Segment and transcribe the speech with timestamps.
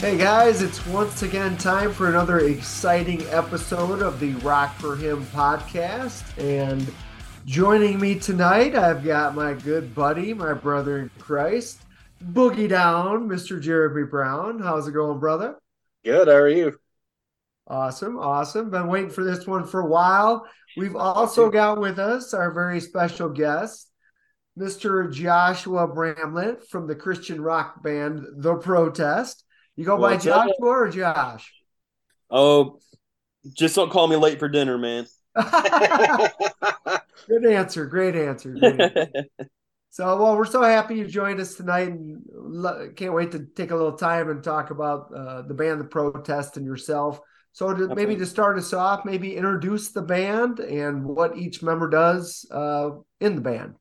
[0.00, 5.26] Hey guys, it's once again time for another exciting episode of the Rock for Him
[5.26, 6.24] podcast.
[6.38, 6.90] And
[7.44, 11.82] joining me tonight, I've got my good buddy, my brother in Christ,
[12.32, 13.60] Boogie Down, Mr.
[13.60, 14.58] Jeremy Brown.
[14.58, 15.56] How's it going, brother?
[16.02, 16.28] Good.
[16.28, 16.78] How are you?
[17.66, 18.18] Awesome.
[18.18, 18.70] Awesome.
[18.70, 20.46] Been waiting for this one for a while.
[20.78, 23.92] We've also got with us our very special guest,
[24.58, 25.12] Mr.
[25.12, 29.44] Joshua Bramlett from the Christian rock band The Protest.
[29.80, 30.46] You go by What's up?
[30.46, 31.54] Joshua or Josh?
[32.30, 32.80] Oh,
[33.54, 35.06] just don't call me late for dinner, man.
[37.26, 37.86] Good answer.
[37.86, 38.52] Great answer.
[38.52, 39.08] Great answer.
[39.92, 43.74] So, well, we're so happy you joined us tonight, and can't wait to take a
[43.74, 47.18] little time and talk about uh, the band, the protest, and yourself.
[47.52, 51.88] So, to, maybe to start us off, maybe introduce the band and what each member
[51.88, 53.74] does uh, in the band.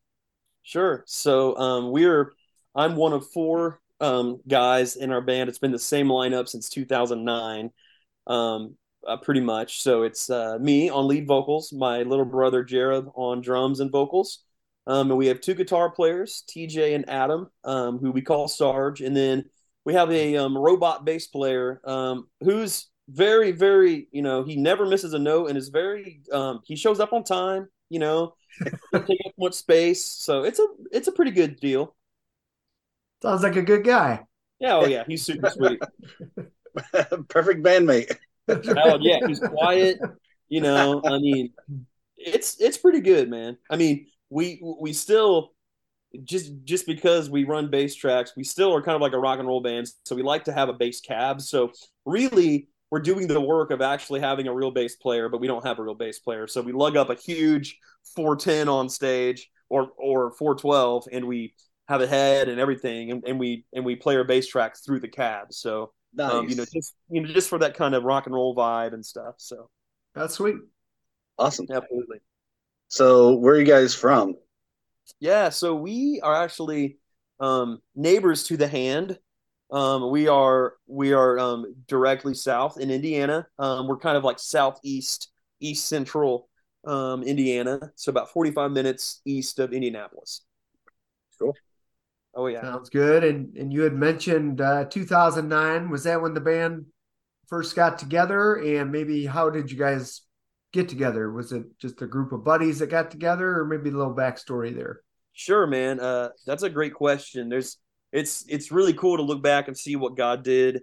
[0.63, 1.03] Sure.
[1.05, 2.31] So um, we're
[2.73, 5.49] I'm one of four um, guys in our band.
[5.49, 7.71] It's been the same lineup since 2009,
[8.27, 8.75] um,
[9.07, 9.81] uh, pretty much.
[9.81, 14.43] So it's uh, me on lead vocals, my little brother Jared on drums and vocals,
[14.87, 19.01] um, and we have two guitar players, TJ and Adam, um, who we call Sarge,
[19.01, 19.45] and then
[19.85, 24.85] we have a um, robot bass player um, who's very, very, you know, he never
[24.85, 26.21] misses a note and is very.
[26.31, 27.67] Um, he shows up on time.
[27.89, 28.35] You know,
[28.91, 31.95] doesn't take up much space, so it's a it's a pretty good deal.
[33.21, 34.21] Sounds like a good guy.
[34.59, 35.79] Yeah, oh yeah, he's super sweet.
[37.29, 38.15] Perfect bandmate.
[38.47, 39.99] Oh yeah, he's quiet.
[40.49, 41.53] You know, I mean,
[42.17, 43.57] it's it's pretty good, man.
[43.69, 45.53] I mean, we we still
[46.23, 49.39] just just because we run bass tracks, we still are kind of like a rock
[49.39, 51.41] and roll band, so we like to have a bass cab.
[51.41, 51.71] So
[52.05, 55.65] really, we're doing the work of actually having a real bass player, but we don't
[55.65, 56.47] have a real bass player.
[56.47, 57.77] So we lug up a huge
[58.15, 61.53] 410 on stage or or 412, and we
[61.89, 65.01] have a head and everything, and, and we and we play our bass tracks through
[65.01, 65.47] the cab.
[65.51, 66.31] So Nice.
[66.31, 68.93] um, you know, just you know, just for that kind of rock and roll vibe
[68.93, 69.35] and stuff.
[69.37, 69.69] So
[70.15, 70.55] That's sweet.
[71.37, 71.65] awesome.
[71.71, 72.19] absolutely,
[72.89, 74.35] So, where are you guys from?
[75.19, 75.49] yeah.
[75.49, 76.97] So we are actually
[77.39, 79.17] um, neighbors to the hand.
[79.71, 83.47] Um, we are we are um, directly south in Indiana.
[83.59, 85.29] Um, we're kind of like southeast,
[85.59, 86.49] east central
[86.85, 87.91] um, Indiana.
[87.95, 90.41] So about forty five minutes east of Indianapolis.
[91.39, 91.59] Cool.
[92.35, 92.61] Oh yeah.
[92.61, 93.23] Sounds good.
[93.23, 95.89] And and you had mentioned uh, 2009.
[95.89, 96.85] Was that when the band
[97.47, 98.55] first got together?
[98.55, 100.21] And maybe how did you guys
[100.71, 101.31] get together?
[101.31, 104.75] Was it just a group of buddies that got together, or maybe a little backstory
[104.75, 105.01] there?
[105.33, 105.99] Sure, man.
[105.99, 107.49] Uh, that's a great question.
[107.49, 107.77] There's
[108.11, 110.81] it's it's really cool to look back and see what God did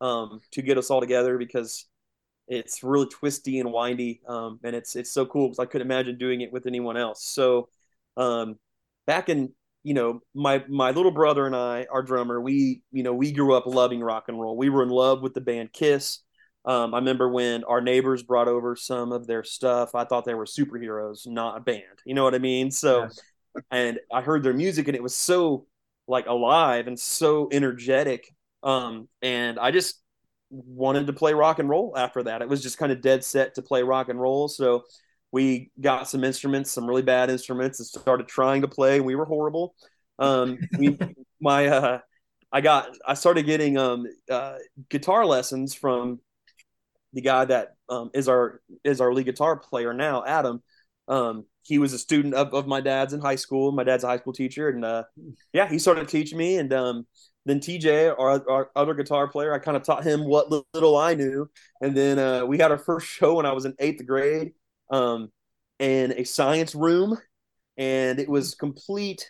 [0.00, 1.86] um, to get us all together because
[2.46, 6.18] it's really twisty and windy, um, and it's it's so cool because I couldn't imagine
[6.18, 7.24] doing it with anyone else.
[7.24, 7.68] So
[8.16, 8.56] um,
[9.06, 9.52] back in
[9.84, 13.54] you know my my little brother and I, our drummer, we you know we grew
[13.54, 14.56] up loving rock and roll.
[14.56, 16.20] We were in love with the band Kiss.
[16.66, 19.94] Um, I remember when our neighbors brought over some of their stuff.
[19.94, 21.82] I thought they were superheroes, not a band.
[22.06, 22.70] You know what I mean?
[22.70, 23.22] So Yes.
[23.70, 25.66] and I heard their music and it was so
[26.06, 28.28] like alive and so energetic.
[28.62, 30.00] Um, and I just
[30.50, 32.42] wanted to play rock and roll after that.
[32.42, 34.48] It was just kind of dead set to play rock and roll.
[34.48, 34.84] So
[35.34, 39.00] we got some instruments, some really bad instruments, and started trying to play.
[39.00, 39.74] We were horrible.
[40.20, 40.96] Um, we,
[41.40, 41.98] my, uh,
[42.52, 44.58] I got, I started getting um, uh,
[44.88, 46.20] guitar lessons from
[47.14, 50.62] the guy that um, is our is our lead guitar player now, Adam.
[51.08, 53.72] Um, he was a student of, of my dad's in high school.
[53.72, 55.02] My dad's a high school teacher, and uh,
[55.52, 56.58] yeah, he started teaching me.
[56.58, 57.06] And um,
[57.44, 61.14] then TJ, our, our other guitar player, I kind of taught him what little I
[61.14, 61.50] knew.
[61.80, 64.52] And then uh, we had our first show when I was in eighth grade,
[64.94, 65.32] um,
[65.80, 67.18] in a science room,
[67.76, 69.28] and it was complete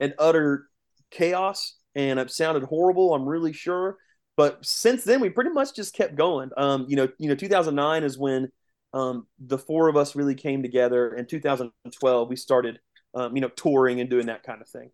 [0.00, 0.66] and utter
[1.10, 3.14] chaos, and it sounded horrible.
[3.14, 3.98] I'm really sure.
[4.36, 6.50] But since then, we pretty much just kept going.
[6.56, 8.48] Um, you know, you know, 2009 is when
[8.94, 11.14] um, the four of us really came together.
[11.14, 12.80] In 2012, we started,
[13.14, 14.90] um, you know, touring and doing that kind of thing.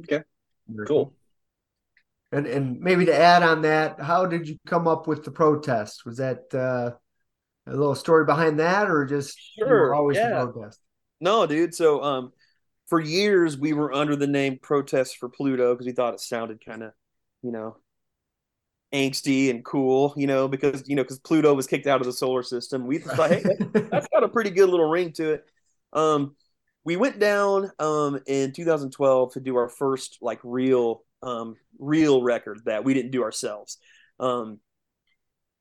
[0.00, 0.24] Okay.
[0.86, 1.14] Cool.
[2.32, 6.04] And and maybe to add on that, how did you come up with the protest?
[6.04, 6.90] Was that uh,
[7.68, 10.44] a little story behind that, or just Sure, always yeah.
[10.44, 10.80] the protest?
[11.20, 11.74] No, dude.
[11.74, 12.32] So, um,
[12.86, 16.64] for years we were under the name Protest for Pluto because we thought it sounded
[16.64, 16.92] kind of,
[17.42, 17.76] you know,
[18.94, 22.12] angsty and cool, you know, because you know, because Pluto was kicked out of the
[22.12, 22.86] solar system.
[22.86, 25.44] We thought, hey, that- that's got a pretty good little ring to it.
[25.92, 26.34] Um,
[26.84, 32.60] we went down um in 2012 to do our first like real um real record
[32.64, 33.76] that we didn't do ourselves.
[34.18, 34.60] Um,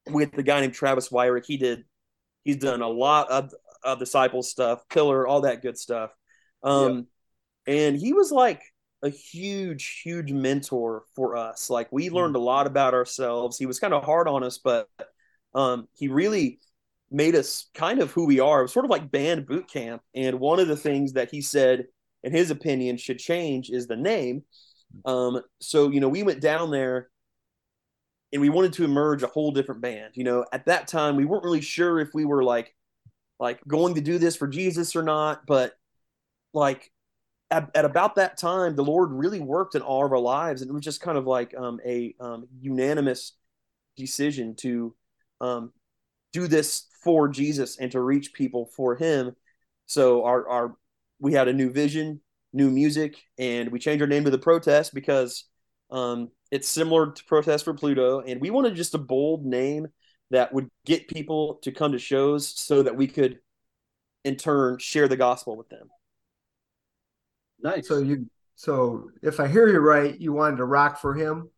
[0.10, 1.84] with the guy named Travis Wyrick, he did.
[2.48, 3.54] He's done a lot of
[3.84, 6.12] of disciple stuff, pillar, all that good stuff.
[6.64, 7.08] Um,
[7.68, 8.62] and he was like
[9.04, 11.70] a huge, huge mentor for us.
[11.70, 13.58] Like we learned a lot about ourselves.
[13.58, 14.88] He was kind of hard on us, but
[15.54, 16.60] um, he really
[17.12, 18.60] made us kind of who we are.
[18.60, 20.02] It was sort of like band boot camp.
[20.16, 21.88] And one of the things that he said,
[22.24, 24.44] in his opinion, should change is the name.
[25.04, 27.10] Um, so you know, we went down there
[28.34, 30.14] and we wanted to emerge a whole different band.
[30.16, 32.74] You know, at that time we weren't really sure if we were like
[33.40, 35.74] like going to do this for Jesus or not, but
[36.54, 36.92] like
[37.52, 40.70] at, at, about that time, the Lord really worked in all of our lives, and
[40.70, 43.34] it was just kind of like um, a um, unanimous
[43.96, 44.96] decision to
[45.40, 45.72] um,
[46.34, 49.36] do this for Jesus and to reach people for Him.
[49.86, 50.76] So our our
[51.20, 52.22] we had a new vision,
[52.54, 55.46] new music, and we changed our name to the Protest because
[55.90, 59.88] um, it's similar to Protest for Pluto, and we wanted just a bold name
[60.32, 63.40] that would get people to come to shows so that we could,
[64.24, 65.90] in turn, share the gospel with them.
[67.62, 67.88] Nice.
[67.88, 71.50] So you so if I hear you right, you wanted to rock for him?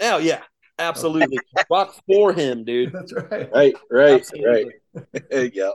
[0.00, 0.42] Oh yeah,
[0.78, 1.38] absolutely.
[1.70, 2.92] rock for him, dude.
[2.92, 3.50] That's right.
[3.52, 4.74] Right, right, absolutely.
[4.94, 5.52] right.
[5.54, 5.72] yeah.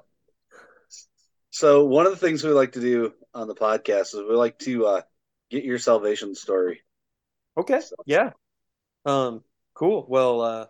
[1.52, 4.58] So one of the things we like to do on the podcast is we like
[4.60, 5.02] to uh,
[5.52, 6.82] get your salvation story.
[7.58, 7.80] Okay.
[7.82, 7.96] So.
[8.06, 8.32] Yeah.
[9.06, 9.44] Um.
[9.76, 10.06] Cool.
[10.10, 10.68] Well, uh,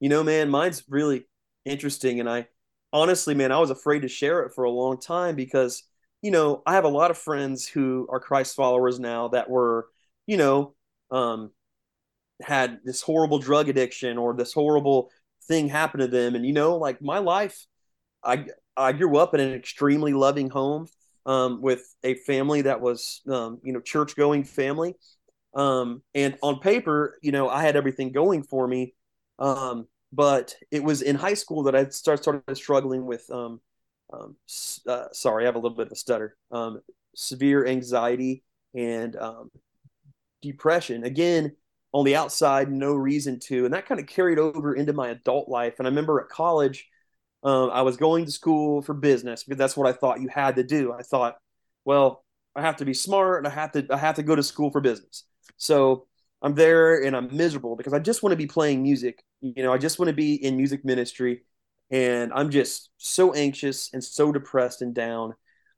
[0.00, 1.26] you know, man, mine's really
[1.64, 2.48] interesting, and I
[2.92, 5.84] honestly, man, I was afraid to share it for a long time because
[6.22, 9.88] you know, I have a lot of friends who are Christ followers now that were,
[10.26, 10.74] you know,
[11.10, 11.52] um,
[12.42, 15.10] had this horrible drug addiction or this horrible
[15.48, 16.34] thing happen to them.
[16.34, 17.66] And, you know, like my life,
[18.24, 18.46] I,
[18.76, 20.88] I grew up in an extremely loving home
[21.26, 24.94] um, with a family that was, um, you know, church going family.
[25.58, 28.94] Um, and on paper, you know, I had everything going for me.
[29.40, 33.60] Um, but it was in high school that I started, struggling with um,
[34.12, 34.36] um,
[34.86, 36.80] uh, sorry, I have a little bit of a stutter, um,
[37.14, 38.44] severe anxiety
[38.74, 39.50] and um,
[40.40, 41.04] depression.
[41.04, 41.54] Again,
[41.92, 43.64] on the outside, no reason to.
[43.64, 45.74] And that kind of carried over into my adult life.
[45.78, 46.88] And I remember at college,
[47.42, 50.56] um, I was going to school for business because that's what I thought you had
[50.56, 50.92] to do.
[50.92, 51.36] I thought,
[51.84, 52.24] well,
[52.54, 54.70] I have to be smart and I have to I have to go to school
[54.70, 55.24] for business.
[55.56, 56.06] So
[56.42, 59.24] I'm there and I'm miserable because I just want to be playing music.
[59.40, 61.42] You know, I just want to be in music ministry
[61.90, 65.34] and I'm just so anxious and so depressed and down.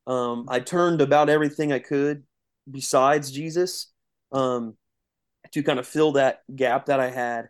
[0.06, 2.24] Um, I turned about everything I could
[2.70, 3.92] besides Jesus
[4.32, 4.76] um,
[5.52, 7.48] to kind of fill that gap that I had.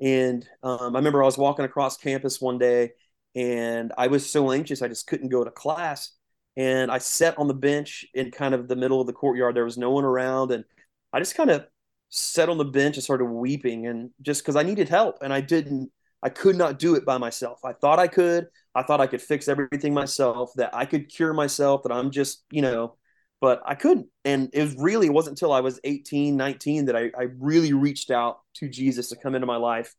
[0.00, 2.92] And um, I remember I was walking across campus one day
[3.34, 6.12] and I was so anxious I just couldn't go to class.
[6.56, 9.56] And I sat on the bench in kind of the middle of the courtyard.
[9.56, 10.50] There was no one around.
[10.50, 10.64] And
[11.12, 11.66] I just kind of
[12.08, 15.40] sat on the bench and started weeping and just because I needed help and I
[15.40, 15.90] didn't
[16.22, 17.64] I could not do it by myself.
[17.64, 18.46] I thought I could.
[18.74, 22.44] I thought I could fix everything myself, that I could cure myself, that I'm just,
[22.50, 22.96] you know,
[23.40, 24.06] but I couldn't.
[24.24, 27.72] And it was really, it wasn't until I was 18, 19 that I, I really
[27.72, 29.92] reached out to Jesus to come into my life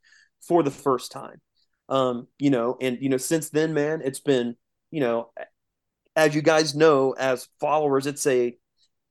[0.47, 1.41] for the first time.
[1.89, 4.55] Um, you know, and, you know, since then, man, it's been,
[4.91, 5.29] you know,
[6.15, 8.55] as you guys know, as followers, it's a,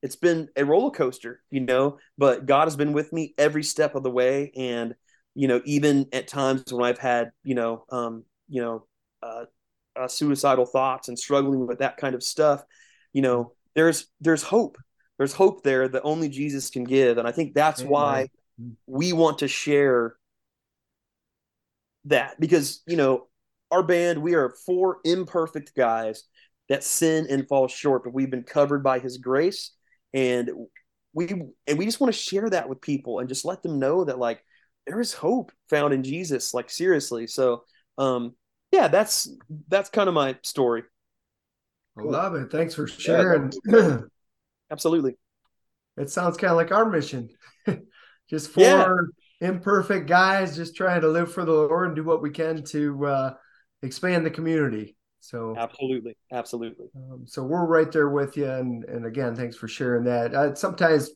[0.02, 3.94] it's been a roller coaster, you know, but God has been with me every step
[3.94, 4.52] of the way.
[4.56, 4.94] And,
[5.34, 8.86] you know, even at times when I've had, you know, um, you know,
[9.22, 9.44] uh,
[9.94, 12.64] uh, suicidal thoughts and struggling with that kind of stuff,
[13.12, 14.76] you know, there's there's hope.
[15.18, 17.92] There's hope there that only Jesus can give, and I think that's Amen.
[17.92, 18.28] why
[18.86, 20.16] we want to share
[22.06, 23.28] that because you know
[23.70, 26.24] our band we are four imperfect guys
[26.68, 29.72] that sin and fall short, but we've been covered by His grace,
[30.14, 30.50] and
[31.12, 31.28] we
[31.66, 34.18] and we just want to share that with people and just let them know that
[34.18, 34.42] like
[34.86, 36.54] there is hope found in Jesus.
[36.54, 37.26] Like seriously.
[37.26, 37.64] So
[37.98, 38.34] um
[38.70, 39.28] yeah, that's
[39.68, 40.82] that's kind of my story.
[41.98, 42.50] I love it.
[42.50, 43.52] Thanks for sharing.
[43.66, 43.98] Yeah,
[44.70, 45.16] absolutely.
[45.98, 47.28] It sounds kind of like our mission.
[48.30, 49.48] just four yeah.
[49.48, 53.06] imperfect guys just trying to live for the Lord and do what we can to
[53.06, 53.34] uh,
[53.82, 54.96] expand the community.
[55.22, 56.86] So absolutely, absolutely.
[56.96, 60.34] Um, so we're right there with you, and and again, thanks for sharing that.
[60.34, 61.10] Uh, sometimes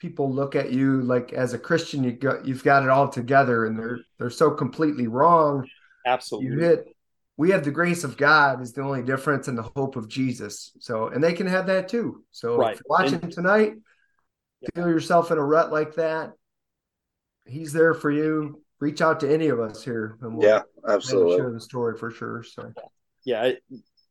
[0.00, 3.66] people look at you like as a Christian, you got you've got it all together,
[3.66, 5.64] and they're they're so completely wrong.
[6.04, 6.88] Absolutely, you hit.
[7.36, 10.72] We have the grace of God is the only difference, and the hope of Jesus.
[10.80, 12.24] So, and they can have that too.
[12.32, 12.74] So, right.
[12.74, 13.74] if you're watching and, tonight,
[14.60, 14.68] yeah.
[14.74, 16.32] feel yourself in a rut like that.
[17.46, 18.60] He's there for you.
[18.80, 22.10] Reach out to any of us here, and we'll yeah, absolutely share the story for
[22.10, 22.42] sure.
[22.42, 22.72] So,
[23.24, 23.52] yeah,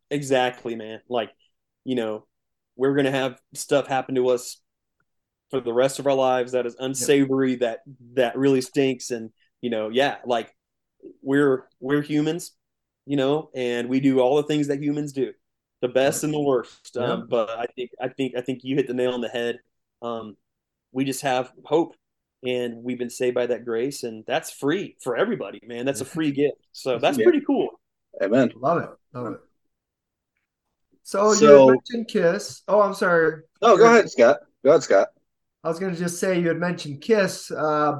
[0.09, 1.01] exactly, man.
[1.09, 1.31] Like,
[1.83, 2.25] you know,
[2.75, 4.61] we're gonna have stuff happen to us
[5.49, 7.59] for the rest of our lives that is unsavory yep.
[7.59, 7.79] that
[8.13, 10.55] that really stinks and you know yeah like
[11.21, 12.51] we're we're humans
[13.05, 15.33] you know and we do all the things that humans do
[15.81, 18.87] the best and the worst um, but i think i think i think you hit
[18.87, 19.59] the nail on the head.
[20.01, 20.37] Um,
[20.93, 21.95] we just have hope
[22.43, 25.85] and we've been saved by that grace and that's free for everybody man.
[25.85, 26.55] That's a free gift.
[26.71, 27.78] So that's pretty cool
[28.21, 28.51] amen.
[28.55, 28.89] Love it.
[29.13, 29.39] Love it.
[31.03, 32.61] So, so you mentioned kiss.
[32.67, 33.41] Oh i'm sorry.
[33.61, 34.39] Oh go ahead scott.
[34.63, 35.07] Go ahead scott.
[35.63, 37.51] I was going to just say you had mentioned kiss.
[37.51, 37.99] Uh,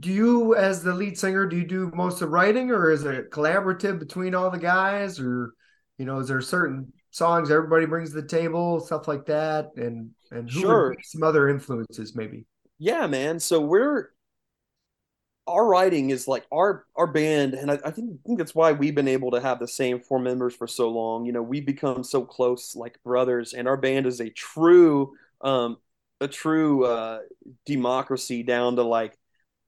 [0.00, 3.04] do you as the lead singer do you do most of the writing or is
[3.04, 5.52] it collaborative between all the guys or
[5.98, 10.10] you know is there certain songs everybody brings to the table stuff like that and
[10.30, 10.96] and sure.
[11.02, 12.44] some other influences maybe?
[12.78, 13.40] Yeah man.
[13.40, 14.10] So we're
[15.48, 18.72] our writing is like our our band and I, I, think, I think that's why
[18.72, 21.26] we've been able to have the same four members for so long.
[21.26, 25.78] You know we've become so close like brothers and our band is a true um
[26.20, 27.20] a true uh
[27.66, 29.16] democracy down to like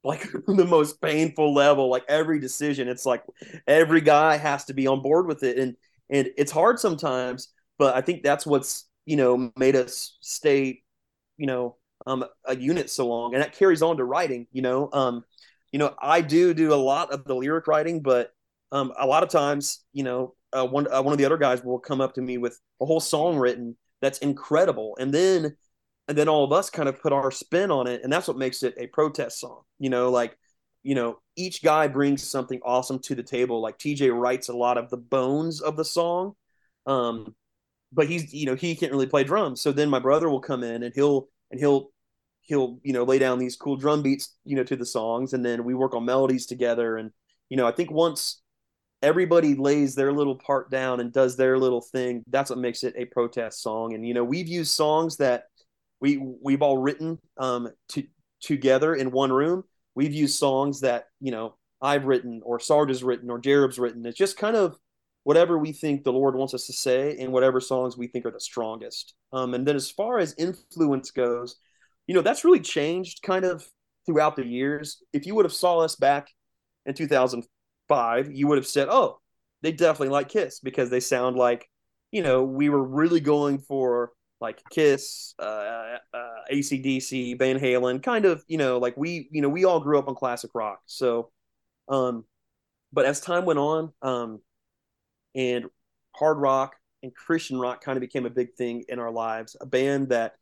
[0.04, 1.90] like the most painful level.
[1.90, 3.24] Like every decision it's like
[3.66, 5.76] every guy has to be on board with it and
[6.10, 10.82] and it's hard sometimes but i think that's what's you know made us stay
[11.38, 14.88] you know um a unit so long and that carries on to writing you know?
[14.92, 15.24] Um
[15.72, 18.32] you know i do do a lot of the lyric writing but
[18.72, 21.62] um a lot of times you know uh, one uh, one of the other guys
[21.62, 25.56] will come up to me with a whole song written that's incredible and then
[26.08, 28.36] and then all of us kind of put our spin on it and that's what
[28.36, 30.36] makes it a protest song you know like
[30.82, 34.78] you know each guy brings something awesome to the table like tj writes a lot
[34.78, 36.34] of the bones of the song
[36.86, 37.34] um
[37.92, 40.64] but he's you know he can't really play drums so then my brother will come
[40.64, 41.90] in and he'll and he'll
[42.42, 45.44] he'll you know lay down these cool drum beats you know to the songs and
[45.44, 47.10] then we work on melodies together and
[47.48, 48.42] you know i think once
[49.02, 52.94] everybody lays their little part down and does their little thing that's what makes it
[52.96, 55.44] a protest song and you know we've used songs that
[56.00, 58.04] we we've all written um, to,
[58.40, 59.64] together in one room.
[59.94, 64.04] We've used songs that you know I've written or Sarge has written or Jarob's written.
[64.06, 64.76] It's just kind of
[65.24, 68.30] whatever we think the Lord wants us to say and whatever songs we think are
[68.30, 69.14] the strongest.
[69.32, 71.56] Um, and then as far as influence goes,
[72.10, 73.64] you know that's really changed kind of
[74.04, 75.00] throughout the years.
[75.12, 76.26] If you would have saw us back
[76.84, 79.20] in 2005, you would have said, "Oh,
[79.62, 81.70] they definitely like Kiss because they sound like."
[82.10, 88.24] You know, we were really going for like Kiss, uh, uh, ACDC, Van Halen, kind
[88.24, 90.80] of, you know, like we, you know, we all grew up on classic rock.
[90.86, 91.30] So,
[91.88, 92.24] um,
[92.92, 94.40] but as time went on, um,
[95.36, 95.66] and
[96.16, 96.74] hard rock
[97.04, 100.34] and Christian rock kind of became a big thing in our lives, a band that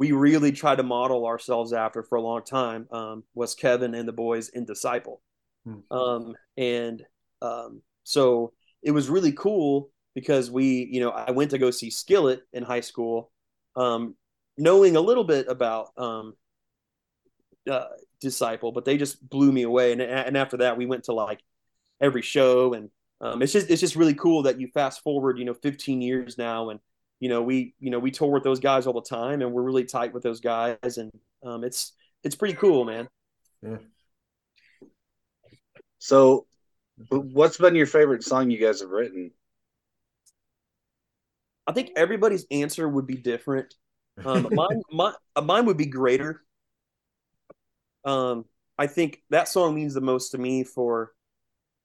[0.00, 4.08] we really tried to model ourselves after for a long time um, was Kevin and
[4.08, 5.20] the boys in Disciple.
[5.66, 5.94] Hmm.
[5.94, 7.04] Um, and
[7.42, 11.90] um, so it was really cool because we, you know, I went to go see
[11.90, 13.30] Skillet in high school,
[13.76, 14.14] um,
[14.56, 16.32] knowing a little bit about um,
[17.70, 17.88] uh,
[18.22, 19.92] Disciple, but they just blew me away.
[19.92, 21.40] And and after that, we went to like
[22.00, 22.88] every show, and
[23.20, 26.38] um, it's just it's just really cool that you fast forward, you know, 15 years
[26.38, 26.80] now, and
[27.20, 29.62] you know we you know we tour with those guys all the time, and we're
[29.62, 31.10] really tight with those guys, and
[31.44, 31.92] um, it's
[32.24, 33.08] it's pretty cool, man.
[33.62, 33.76] Yeah.
[35.98, 36.46] So,
[37.10, 39.32] what's been your favorite song you guys have written?
[41.66, 43.74] I think everybody's answer would be different.
[44.24, 46.42] Um, mine, my, uh, mine would be greater.
[48.04, 48.46] Um,
[48.78, 51.12] I think that song means the most to me for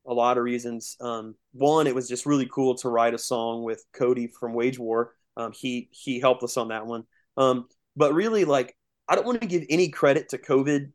[0.07, 0.95] a lot of reasons.
[1.01, 4.79] Um, one, it was just really cool to write a song with Cody from Wage
[4.79, 5.13] War.
[5.37, 7.03] Um, he he helped us on that one.
[7.37, 8.75] Um, but really, like,
[9.07, 10.91] I don't want to give any credit to COVID.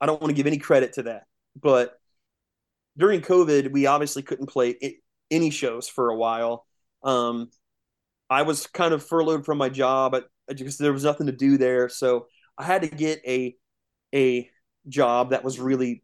[0.00, 1.24] I don't want to give any credit to that.
[1.60, 1.98] But
[2.96, 5.00] during COVID, we obviously couldn't play
[5.30, 6.66] any shows for a while.
[7.02, 7.50] Um,
[8.30, 10.16] I was kind of furloughed from my job
[10.48, 11.88] because there was nothing to do there.
[11.88, 12.26] So
[12.58, 13.56] I had to get a
[14.14, 14.50] a
[14.88, 16.02] job that was really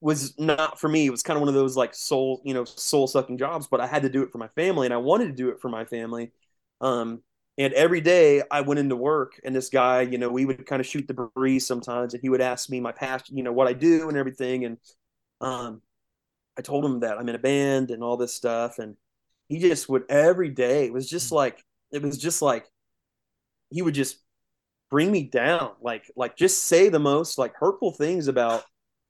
[0.00, 1.06] was not for me.
[1.06, 3.80] It was kind of one of those like soul, you know, soul sucking jobs, but
[3.80, 5.68] I had to do it for my family and I wanted to do it for
[5.68, 6.32] my family.
[6.82, 7.22] Um,
[7.58, 10.80] and every day I went into work and this guy, you know, we would kind
[10.80, 13.68] of shoot the breeze sometimes and he would ask me my past, you know, what
[13.68, 14.64] I do and everything.
[14.66, 14.78] And,
[15.40, 15.82] um,
[16.58, 18.78] I told him that I'm in a band and all this stuff.
[18.78, 18.96] And,
[19.52, 21.62] he just would every day it was just like
[21.92, 22.66] it was just like
[23.70, 24.16] he would just
[24.90, 28.64] bring me down like like just say the most like hurtful things about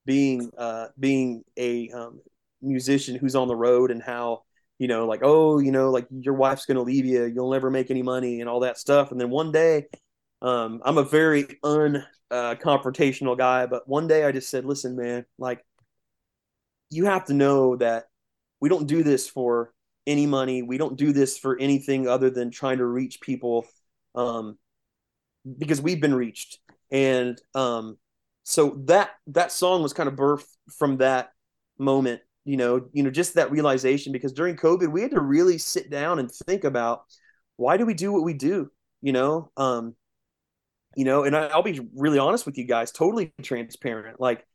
[0.05, 2.21] being uh being a um,
[2.61, 4.43] musician who's on the road and how
[4.83, 7.91] you know like oh you know like your wife's gonna leave you you'll never make
[7.91, 9.87] any money and all that stuff and then one day
[10.43, 15.25] um i'm a very un uh, guy but one day i just said listen man
[15.39, 15.65] like
[16.91, 18.07] you have to know that
[18.61, 19.73] we don't do this for
[20.07, 20.63] any money.
[20.63, 23.67] We don't do this for anything other than trying to reach people
[24.15, 24.59] um,
[25.59, 26.59] because we've been reached.
[26.91, 27.97] And um,
[28.45, 30.47] so that that song was kind of birthed
[30.77, 31.31] from that
[31.79, 35.59] moment, you know, you know, just that realization because during COVID we had to really
[35.59, 37.05] sit down and think about
[37.57, 38.71] why do we do what we do,
[39.01, 39.51] you know?
[39.57, 39.95] Um,
[40.97, 44.21] you know, and I, I'll be really honest with you guys, totally transparent.
[44.21, 44.47] Like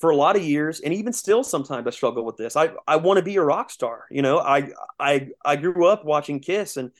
[0.00, 2.56] for a lot of years, and even still, sometimes I struggle with this.
[2.56, 4.06] I I want to be a rock star.
[4.10, 6.90] You know, I I I grew up watching Kiss, and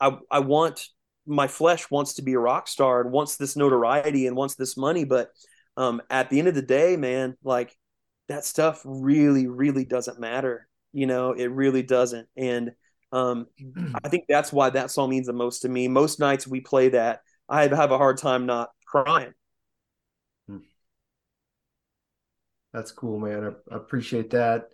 [0.00, 0.88] I I want
[1.26, 4.76] my flesh wants to be a rock star and wants this notoriety and wants this
[4.76, 5.30] money, but
[5.76, 7.77] um, at the end of the day, man, like
[8.28, 10.68] that stuff really, really doesn't matter.
[10.92, 12.28] You know, it really doesn't.
[12.36, 12.72] And
[13.12, 13.46] um,
[14.04, 15.88] I think that's why that song means the most to me.
[15.88, 19.32] Most nights we play that, I have a hard time not crying.
[20.46, 20.58] Hmm.
[22.72, 23.44] That's cool, man.
[23.44, 24.68] I, I appreciate that.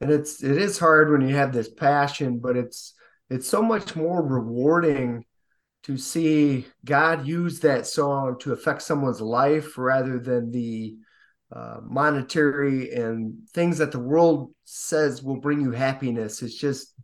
[0.00, 2.94] And it's it is hard when you have this passion, but it's
[3.28, 5.24] it's so much more rewarding
[5.82, 10.96] to see God use that song to affect someone's life rather than the
[11.54, 16.42] uh, monetary and things that the world says will bring you happiness.
[16.42, 16.94] It's just,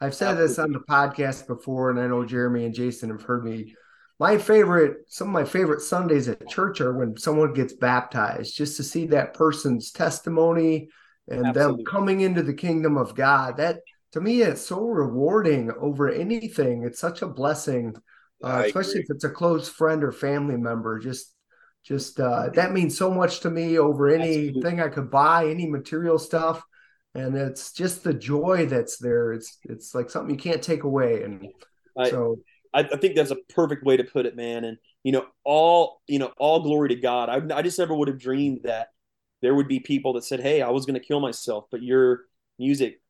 [0.00, 3.44] I've said this on the podcast before, and I know Jeremy and Jason have heard
[3.44, 3.74] me.
[4.20, 8.76] My favorite, some of my favorite Sundays at church are when someone gets baptized, just
[8.76, 10.88] to see that person's testimony
[11.28, 11.84] and Absolutely.
[11.84, 13.56] them coming into the kingdom of God.
[13.56, 13.80] That
[14.12, 16.84] to me, it's so rewarding over anything.
[16.84, 17.96] It's such a blessing
[18.44, 20.98] uh, especially if it's a close friend or family member.
[20.98, 21.33] Just,
[21.84, 24.82] just uh, that means so much to me over anything Absolutely.
[24.82, 26.62] I could buy, any material stuff,
[27.14, 29.32] and it's just the joy that's there.
[29.32, 31.46] It's it's like something you can't take away, and
[31.98, 32.38] I, so
[32.72, 34.64] I, I, think that's a perfect way to put it, man.
[34.64, 37.28] And you know, all you know, all glory to God.
[37.28, 38.88] I, I just never would have dreamed that
[39.42, 42.22] there would be people that said, "Hey, I was going to kill myself, but your
[42.58, 43.02] music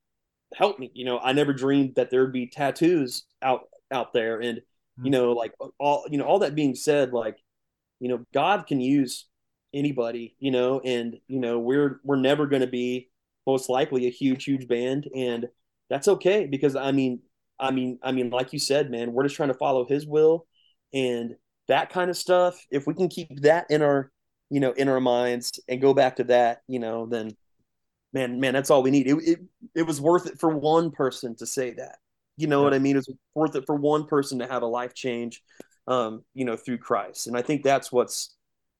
[0.53, 4.41] helped me." You know, I never dreamed that there would be tattoos out out there,
[4.41, 4.61] and
[5.03, 7.37] you know like all you know all that being said like
[8.01, 9.27] you know god can use
[9.73, 13.11] anybody you know and you know we're we're never going to be
[13.47, 15.47] most likely a huge huge band and
[15.91, 17.21] that's okay because i mean
[17.59, 20.47] i mean i mean like you said man we're just trying to follow his will
[20.93, 21.35] and
[21.69, 24.11] that kind of stuff if we can keep that in our
[24.51, 27.35] you know in our minds and go back to that you know then
[28.13, 29.41] man man that's all we need it, it,
[29.75, 31.97] it was worth it for one person to say that
[32.37, 32.65] you know yeah.
[32.65, 32.97] what I mean?
[32.97, 35.43] It's worth it for one person to have a life change,
[35.87, 37.27] um, you know, through Christ.
[37.27, 38.35] And I think that's what's,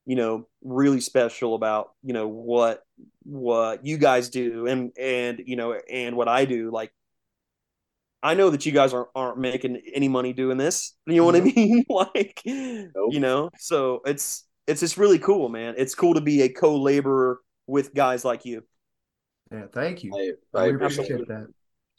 [0.05, 2.83] you know, really special about, you know, what
[3.23, 6.71] what you guys do and and you know and what I do.
[6.71, 6.91] Like
[8.23, 10.93] I know that you guys aren't aren't making any money doing this.
[11.05, 11.85] You know what I mean?
[11.89, 13.13] like nope.
[13.13, 15.75] you know, so it's it's just really cool, man.
[15.77, 18.63] It's cool to be a co-laborer with guys like you.
[19.51, 20.11] Yeah, thank you.
[20.15, 21.47] I, I, I appreciate that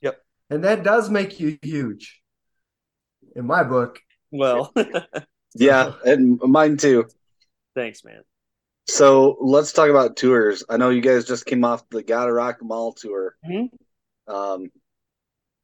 [0.02, 0.20] Yep.
[0.50, 2.20] and that does make you huge
[3.36, 4.00] in my book.
[4.36, 4.72] Well,
[5.54, 7.08] yeah, and mine too.
[7.74, 8.22] Thanks, man.
[8.88, 10.64] So let's talk about tours.
[10.68, 13.36] I know you guys just came off the Gotta Rock Mall tour.
[13.48, 14.32] Mm-hmm.
[14.34, 14.70] Um,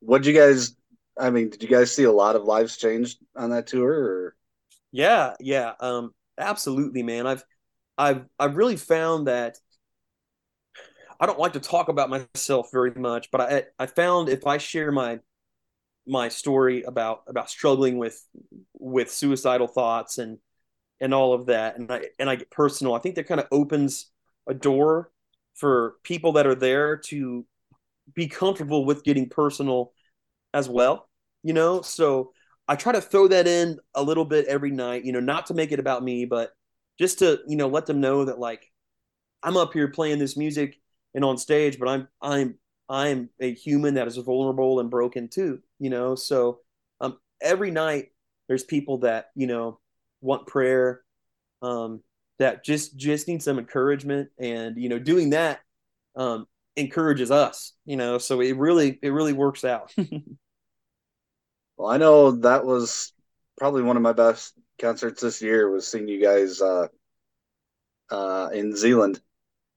[0.00, 0.74] what you guys?
[1.18, 3.90] I mean, did you guys see a lot of lives changed on that tour?
[3.90, 4.36] Or?
[4.90, 7.26] Yeah, yeah, um, absolutely, man.
[7.26, 7.44] I've,
[7.96, 9.58] I've, I've really found that
[11.22, 14.58] I don't like to talk about myself very much, but I I found if I
[14.58, 15.20] share my
[16.06, 18.22] my story about about struggling with
[18.74, 20.38] with suicidal thoughts and
[21.00, 23.48] and all of that, and I and I get personal, I think that kind of
[23.50, 24.06] opens
[24.48, 25.10] a door
[25.54, 27.44] for people that are there to
[28.14, 29.92] be comfortable with getting personal
[30.54, 31.08] as well.
[31.42, 32.32] You know, so
[32.68, 35.04] I try to throw that in a little bit every night.
[35.04, 36.52] You know, not to make it about me, but
[36.98, 38.70] just to you know let them know that like
[39.42, 40.80] I'm up here playing this music
[41.14, 45.60] and on stage, but I'm I'm I'm a human that is vulnerable and broken too,
[45.82, 46.14] you know.
[46.14, 46.60] So
[47.00, 48.06] um, every night
[48.48, 49.80] there's people that you know
[50.20, 51.02] want prayer,
[51.60, 52.02] um,
[52.38, 55.60] that just just need some encouragement, and you know, doing that
[56.16, 58.18] um, encourages us, you know.
[58.18, 59.92] So it really it really works out.
[61.76, 63.12] well, I know that was
[63.58, 66.86] probably one of my best concerts this year was seeing you guys uh,
[68.10, 69.20] uh, in Zeeland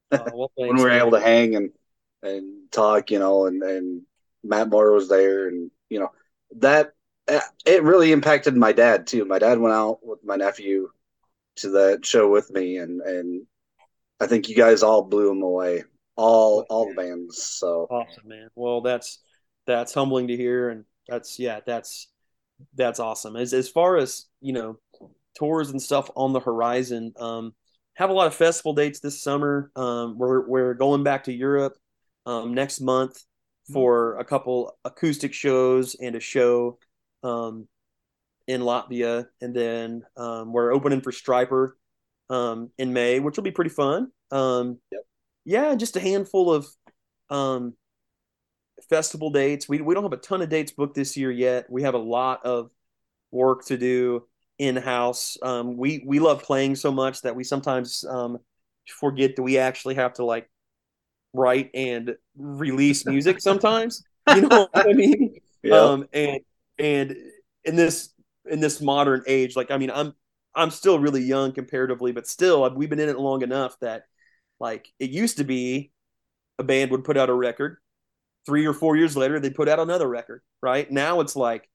[0.11, 1.71] Uh, well, when we were able to hang and
[2.21, 4.03] and talk, you know, and and
[4.43, 6.09] Matt Moore was there, and you know
[6.57, 6.93] that
[7.27, 9.25] uh, it really impacted my dad too.
[9.25, 10.89] My dad went out with my nephew
[11.57, 13.45] to that show with me, and and
[14.19, 15.83] I think you guys all blew him away,
[16.15, 17.43] all all the bands.
[17.43, 18.49] So awesome, man.
[18.55, 19.19] Well, that's
[19.65, 22.07] that's humbling to hear, and that's yeah, that's
[22.75, 23.35] that's awesome.
[23.35, 24.79] As as far as you know,
[25.35, 27.13] tours and stuff on the horizon.
[27.17, 27.53] Um,
[27.95, 29.71] have a lot of festival dates this summer.
[29.75, 31.77] Um, we're we're going back to Europe
[32.25, 33.23] um, next month
[33.71, 36.77] for a couple acoustic shows and a show
[37.23, 37.67] um,
[38.47, 41.71] in Latvia, and then um, we're opening for Stryper
[42.29, 44.11] um, in May, which will be pretty fun.
[44.31, 45.01] Um, yep.
[45.45, 46.67] Yeah, just a handful of
[48.89, 49.67] festival dates.
[49.67, 51.69] We we don't have a ton of dates booked this year yet.
[51.69, 52.69] We have a lot of
[53.31, 55.37] work to do in house.
[55.41, 58.37] Um, we we love playing so much that we sometimes um,
[58.87, 60.49] forget that we actually have to like
[61.35, 64.03] write and release music sometimes.
[64.33, 65.35] you know what I mean?
[65.63, 65.79] Yeah.
[65.79, 66.41] Um, and
[66.77, 67.15] and
[67.63, 68.13] in this
[68.47, 70.13] in this modern age, like I mean, I'm
[70.53, 74.03] I'm still really young comparatively, but still we've been in it long enough that
[74.59, 75.91] like it used to be
[76.59, 77.77] a band would put out a record,
[78.45, 80.41] three or four years later they put out another record.
[80.61, 81.67] Right now it's like,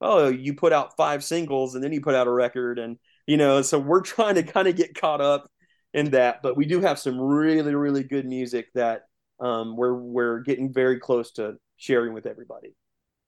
[0.00, 2.96] oh, you put out five singles and then you put out a record, and
[3.26, 5.50] you know, so we're trying to kind of get caught up
[5.94, 9.02] in that, but we do have some really really good music that
[9.40, 12.74] um, we're we're getting very close to sharing with everybody.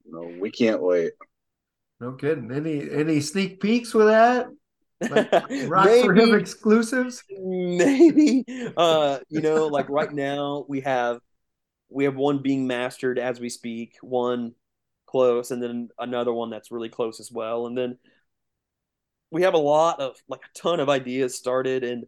[0.06, 1.12] No, we can't wait.
[2.00, 2.50] No kidding.
[2.52, 4.46] Any any sneak peeks with that?
[5.00, 5.32] Like
[5.68, 7.22] rock maybe, for him exclusives?
[7.30, 8.44] Maybe.
[8.76, 11.18] Uh, you know, like right now we have
[11.88, 14.52] we have one being mastered as we speak, one
[15.06, 17.66] close, and then another one that's really close as well.
[17.66, 17.98] And then
[19.30, 22.04] we have a lot of like a ton of ideas started, and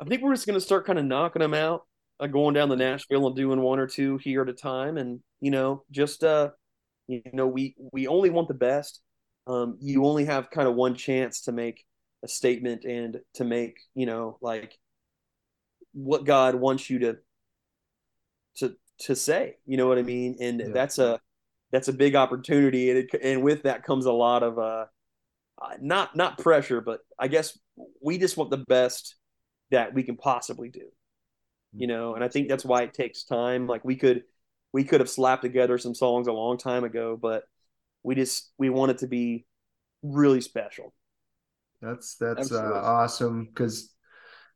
[0.00, 1.82] I think we're just gonna start kind of knocking them out,
[2.18, 5.20] uh, going down to Nashville and doing one or two here at a time, and
[5.40, 6.50] you know, just uh,
[7.06, 9.00] you know, we we only want the best.
[9.46, 11.84] Um, you only have kind of one chance to make
[12.22, 14.78] a statement and to make you know like
[15.92, 17.18] what God wants you to
[18.56, 19.56] to to say.
[19.66, 20.36] You know what I mean?
[20.40, 20.68] And yeah.
[20.72, 21.20] that's a
[21.72, 24.86] that's a big opportunity, and it, and with that comes a lot of uh,
[25.60, 27.58] uh, not not pressure, but I guess
[28.00, 29.16] we just want the best
[29.70, 30.88] that we can possibly do.
[31.72, 33.68] You know, and I think that's why it takes time.
[33.68, 34.24] Like we could
[34.72, 37.44] we could have slapped together some songs a long time ago, but
[38.02, 39.46] we just we want it to be
[40.02, 40.92] really special.
[41.80, 43.94] That's that's uh, awesome because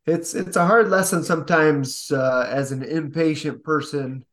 [0.05, 4.25] it's it's a hard lesson sometimes uh, as an impatient person.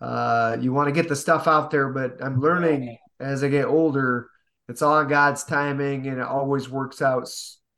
[0.00, 3.66] Uh, you want to get the stuff out there, but I'm learning as I get
[3.66, 4.28] older.
[4.68, 7.28] It's all God's timing, and it always works out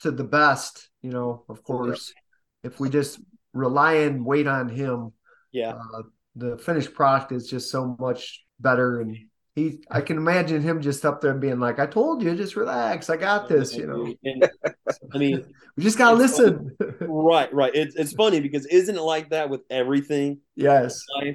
[0.01, 0.89] to the best.
[1.03, 2.22] You know, of course, yeah.
[2.63, 3.21] If we just
[3.53, 5.13] rely and wait on Him,
[5.53, 6.03] yeah, uh,
[6.37, 9.17] the finished product is just so much better and
[9.55, 13.11] he I can imagine him just up there being like, I told you, just relax.
[13.11, 14.15] I got this, you know.
[14.25, 14.51] And,
[15.15, 15.45] I mean
[15.77, 16.75] we just gotta listen.
[17.01, 17.75] right, right.
[17.75, 20.41] It's it's funny because isn't it like that with everything?
[20.57, 21.03] Yes.
[21.23, 21.33] Yeah.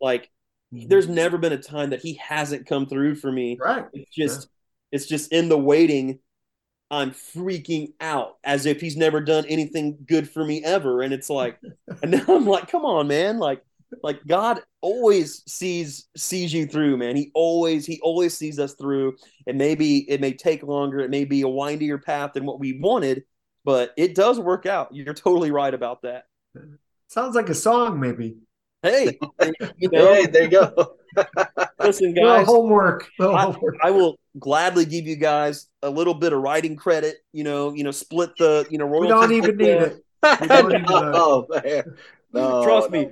[0.00, 0.30] Like
[0.74, 0.88] mm-hmm.
[0.88, 3.56] there's never been a time that he hasn't come through for me.
[3.60, 3.86] Right.
[3.92, 4.40] It's just
[4.90, 4.96] yeah.
[4.96, 6.18] it's just in the waiting.
[6.90, 11.02] I'm freaking out as if he's never done anything good for me ever.
[11.02, 11.58] And it's like,
[12.02, 13.38] and now I'm like, come on, man.
[13.38, 13.62] Like,
[14.02, 17.16] like God always sees sees you through, man.
[17.16, 19.16] He always he always sees us through.
[19.46, 22.78] And maybe it may take longer, it may be a windier path than what we
[22.78, 23.24] wanted,
[23.64, 24.94] but it does work out.
[24.94, 26.24] You're totally right about that.
[27.08, 28.36] Sounds like a song, maybe.
[28.82, 29.18] Hey,
[29.76, 30.96] you know, hey, there you go.
[31.84, 32.46] listen, guys.
[32.46, 33.08] homework.
[33.20, 37.16] I, I, will gladly give you guys a little bit of writing credit.
[37.32, 38.86] You know, you know, split the you know.
[38.86, 40.04] We don't even need it.
[40.22, 41.84] Don't even, oh man.
[42.32, 43.00] No, Trust no.
[43.00, 43.10] me,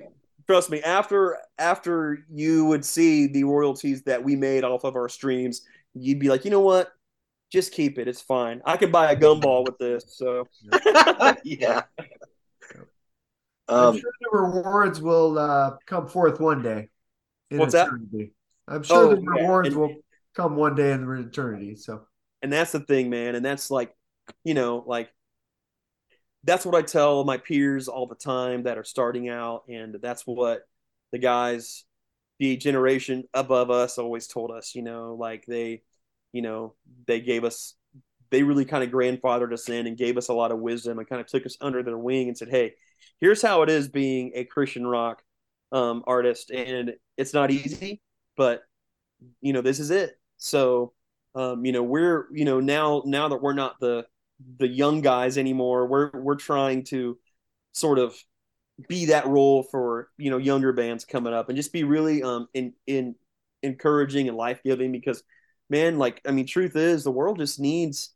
[0.48, 5.08] trust me after after you would see the royalties that we made off of our
[5.08, 5.62] streams
[5.94, 6.92] you'd be like you know what
[7.52, 10.48] just keep it it's fine i could buy a gumball with this so
[11.44, 11.82] yeah
[13.68, 16.88] um, i'm sure the rewards will uh, come forth one day
[17.50, 18.32] what's eternity.
[18.68, 19.76] I'm sure oh, the rewards yeah.
[19.76, 19.94] will
[20.36, 22.02] come one day in the eternity so
[22.42, 23.94] and that's the thing man and that's like
[24.44, 25.10] you know like
[26.44, 30.22] that's what I tell my peers all the time that are starting out, and that's
[30.22, 30.62] what
[31.12, 31.84] the guys,
[32.38, 34.74] the generation above us, always told us.
[34.74, 35.82] You know, like they,
[36.32, 36.74] you know,
[37.06, 37.74] they gave us,
[38.30, 41.08] they really kind of grandfathered us in and gave us a lot of wisdom and
[41.08, 42.74] kind of took us under their wing and said, "Hey,
[43.20, 45.22] here's how it is being a Christian rock
[45.72, 48.00] um, artist, and it's not easy,
[48.38, 48.62] but
[49.42, 50.94] you know, this is it." So,
[51.34, 54.06] um, you know, we're, you know, now now that we're not the
[54.58, 55.86] the young guys anymore.
[55.86, 57.18] We're we're trying to
[57.72, 58.16] sort of
[58.88, 62.46] be that role for you know younger bands coming up and just be really um
[62.54, 63.14] in in
[63.62, 65.22] encouraging and life giving because
[65.68, 68.14] man like I mean truth is the world just needs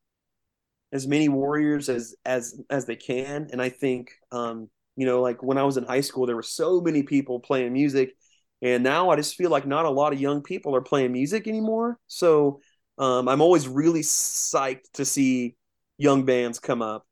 [0.93, 5.43] as many warriors as as as they can and I think um you know like
[5.43, 8.15] when I was in high school there were so many people playing music
[8.63, 11.47] and now I just feel like not a lot of young people are playing music
[11.47, 12.61] anymore so
[12.99, 15.57] um, I'm always really psyched to see
[15.99, 17.07] young bands come up.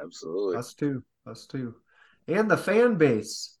[0.00, 0.56] Absolutely.
[0.56, 1.02] Us too.
[1.26, 1.74] Us too.
[2.28, 3.56] And the fan base.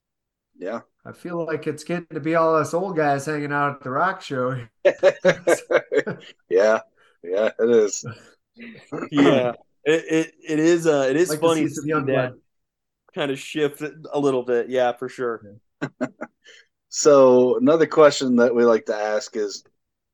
[0.56, 0.80] Yeah.
[1.04, 3.90] I feel like it's getting to be all us old guys hanging out at the
[3.90, 4.52] rock show.
[6.48, 6.80] yeah.
[7.22, 8.04] Yeah, it is.
[9.10, 9.52] yeah.
[9.84, 12.32] It, it, it is uh it is like funny to see, to see that
[13.14, 13.82] kind of shift
[14.12, 14.70] a little bit.
[14.70, 15.42] Yeah, for sure.
[16.88, 19.64] so another question that we like to ask is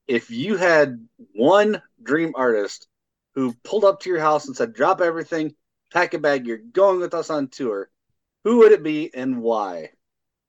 [0.08, 2.88] if you had one dream artist
[3.34, 5.54] who pulled up to your house and said, "Drop everything,
[5.92, 7.90] pack a bag, you're going with us on tour,"
[8.44, 9.90] who would it be and why?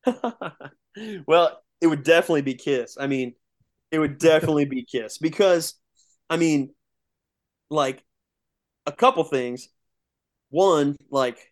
[1.28, 2.98] well, it would definitely be Kiss.
[3.00, 3.36] I mean,
[3.92, 5.76] it would definitely be Kiss because,
[6.30, 6.74] I mean,
[7.70, 8.04] like
[8.86, 9.70] a couple things.
[10.50, 11.52] One, like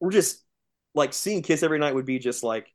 [0.00, 0.44] we're just
[0.94, 2.72] like seeing Kiss every night would be just like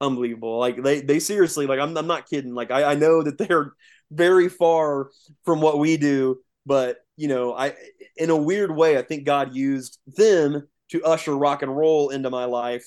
[0.00, 0.58] unbelievable.
[0.58, 2.54] Like they they seriously like I'm I'm not kidding.
[2.54, 3.72] Like I, I know that they're
[4.10, 5.10] very far
[5.44, 7.74] from what we do, but you know, I
[8.16, 12.30] in a weird way, I think God used them to usher rock and roll into
[12.30, 12.86] my life.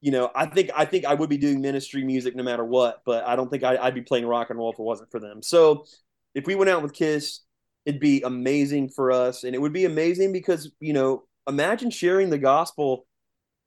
[0.00, 3.02] You know, I think I think I would be doing ministry music no matter what,
[3.06, 5.20] but I don't think I, would be playing rock and roll if it wasn't for
[5.20, 5.42] them.
[5.42, 5.86] So,
[6.34, 7.40] if we went out with Kiss,
[7.86, 12.28] it'd be amazing for us, and it would be amazing because you know, imagine sharing
[12.28, 13.06] the gospel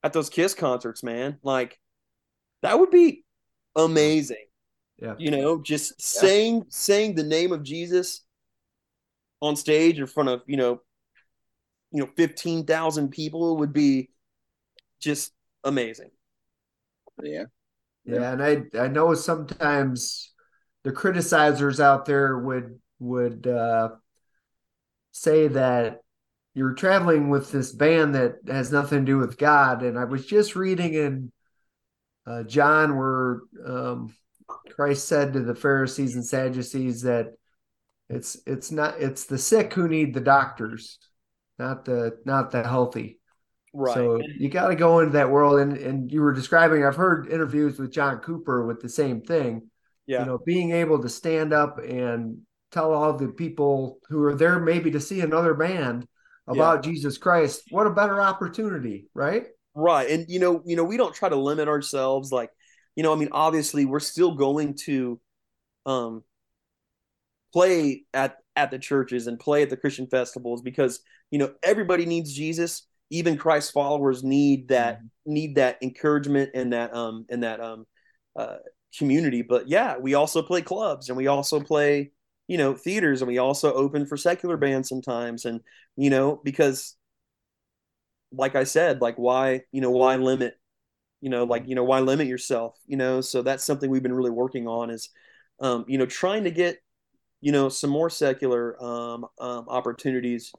[0.04, 1.38] at those Kiss concerts, man.
[1.42, 1.80] Like
[2.62, 3.24] that would be
[3.76, 4.46] amazing.
[5.02, 5.16] Yeah.
[5.18, 6.22] You know, just yeah.
[6.22, 8.22] saying saying the name of Jesus
[9.42, 10.82] on stage in front of, you know,
[11.92, 14.10] you know, 15,000 people would be
[15.00, 15.32] just
[15.64, 16.10] amazing.
[17.22, 17.46] Yeah.
[18.08, 20.34] Yeah, and I I know sometimes
[20.84, 23.90] the criticizers out there would would uh,
[25.12, 26.00] say that
[26.54, 29.84] you're traveling with this band that has nothing to do with God.
[29.84, 31.32] And I was just reading in
[32.28, 34.14] uh, John where um,
[34.76, 37.34] Christ said to the Pharisees and Sadducees that
[38.10, 41.00] it's it's not it's the sick who need the doctors,
[41.58, 43.20] not the not the healthy.
[43.74, 43.94] Right.
[43.94, 46.84] So you got to go into that world, and and you were describing.
[46.84, 49.70] I've heard interviews with John Cooper with the same thing.
[50.06, 50.22] Yeah.
[50.22, 52.40] You know, being able to stand up and
[52.72, 56.08] tell all the people who are there maybe to see another band
[56.48, 56.92] about yeah.
[56.92, 57.64] Jesus Christ.
[57.72, 59.48] What a better opportunity, right?
[59.78, 60.10] Right.
[60.10, 62.50] And you know, you know, we don't try to limit ourselves like,
[62.96, 65.22] you know, I mean, obviously we're still going to
[65.86, 66.24] um
[67.54, 72.08] play at at the churches and play at the Christian festivals because, you know, everybody
[72.08, 72.88] needs Jesus.
[73.12, 75.34] Even Christ followers need that mm-hmm.
[75.34, 77.86] need that encouragement and that um and that um
[78.36, 78.58] uh
[78.98, 79.44] community.
[79.44, 82.14] But yeah, we also play clubs and we also play
[82.48, 85.62] you know theaters and we also open for secular bands sometimes and
[85.98, 86.96] you know because
[88.32, 90.56] like i said like why you know why limit
[91.22, 93.22] you know like you know why limit yourself you know?
[93.22, 95.10] So that's something we've been really working on is
[95.60, 96.78] um you know trying to get
[97.42, 100.52] you know some more secular um, um opportunities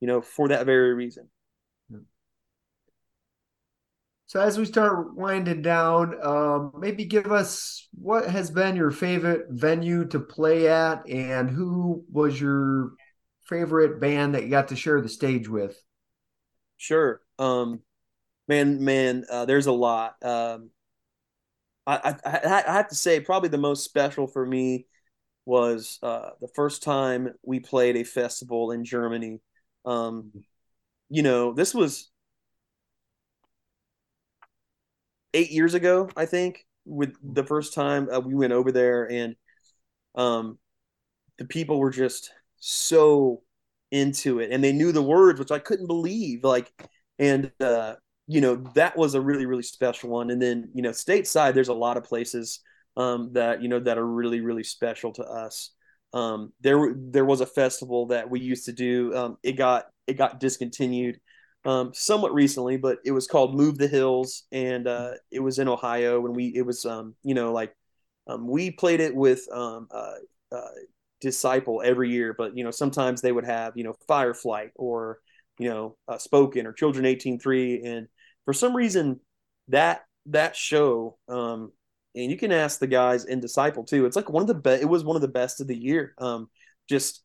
[0.00, 1.28] you know for that very reason.
[4.28, 9.46] So as we start winding down, um, maybe give us what has been your favorite
[9.50, 12.92] venue to play at, and who was your
[13.44, 15.80] favorite band that you got to share the stage with?
[16.76, 17.80] Sure, um,
[18.48, 20.16] man, man, uh, there's a lot.
[20.24, 20.70] Um,
[21.86, 24.86] I, I, I have to say, probably the most special for me
[25.46, 29.40] was uh, the first time we played a festival in Germany.
[29.84, 30.32] Um,
[31.10, 32.10] you know, this was
[35.34, 39.36] eight years ago, I think, with the first time uh, we went over there, and
[40.14, 40.58] um,
[41.38, 43.42] the people were just so
[43.96, 46.44] into it, and they knew the words, which I couldn't believe.
[46.44, 46.70] Like,
[47.18, 47.94] and uh,
[48.26, 50.30] you know, that was a really really special one.
[50.30, 52.60] And then you know, stateside, there's a lot of places
[52.96, 55.70] um, that you know that are really really special to us.
[56.12, 59.14] Um, there there was a festival that we used to do.
[59.14, 61.18] Um, it got it got discontinued
[61.64, 65.68] um, somewhat recently, but it was called Move the Hills, and uh, it was in
[65.68, 66.24] Ohio.
[66.24, 67.74] And we it was um, you know like
[68.26, 70.14] um, we played it with um, uh,
[70.52, 70.68] uh,
[71.26, 75.18] Disciple every year, but you know sometimes they would have you know Fireflight or
[75.58, 78.08] you know uh, Spoken or Children eighteen three, and
[78.44, 79.20] for some reason
[79.68, 81.72] that that show um,
[82.16, 84.06] and you can ask the guys in Disciple too.
[84.06, 84.82] It's like one of the best.
[84.82, 86.14] It was one of the best of the year.
[86.18, 86.48] Um,
[86.88, 87.22] just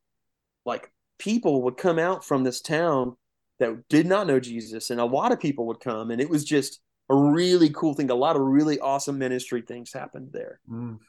[0.65, 3.15] like people would come out from this town
[3.59, 6.43] that did not know Jesus, and a lot of people would come, and it was
[6.43, 8.09] just a really cool thing.
[8.09, 10.59] A lot of really awesome ministry things happened there.
[10.69, 10.99] Mm.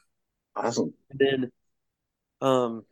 [0.55, 0.93] Awesome.
[1.09, 1.51] And then,
[2.43, 2.83] um,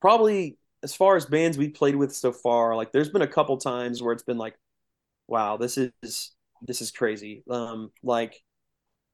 [0.00, 3.56] probably as far as bands we played with so far, like there's been a couple
[3.56, 4.54] times where it's been like,
[5.26, 7.42] wow, this is this is crazy.
[7.48, 8.40] Um, like,